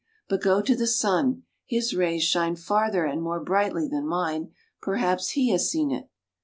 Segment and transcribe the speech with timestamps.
[0.27, 1.43] But go to the Sun.
[1.67, 4.51] His rays shine farther and more brightly than mine.
[4.81, 6.09] Perhaps he has seen it."